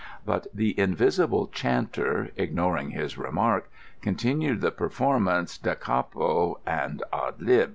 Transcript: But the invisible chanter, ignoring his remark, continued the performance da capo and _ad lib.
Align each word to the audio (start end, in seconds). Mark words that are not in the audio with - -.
But 0.25 0.47
the 0.51 0.73
invisible 0.79 1.45
chanter, 1.45 2.31
ignoring 2.35 2.89
his 2.89 3.19
remark, 3.19 3.69
continued 4.01 4.59
the 4.61 4.71
performance 4.71 5.59
da 5.59 5.75
capo 5.75 6.57
and 6.65 7.03
_ad 7.13 7.33
lib. 7.37 7.69